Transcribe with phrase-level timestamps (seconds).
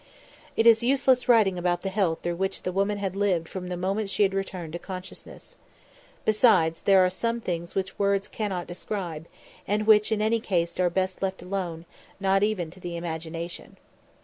[0.57, 3.77] It is useless writing about the hell through which the woman had lived from the
[3.77, 5.57] moment she had returned to consciousness.
[6.25, 9.27] Besides, there are some things which words cannot describe,
[9.67, 11.85] and which in any case are best left alone,
[12.19, 13.77] not even to the imagination.